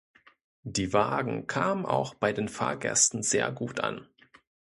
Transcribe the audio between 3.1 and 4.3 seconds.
sehr gut an.